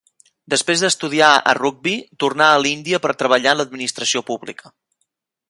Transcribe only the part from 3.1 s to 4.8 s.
treballar en l'administració pública.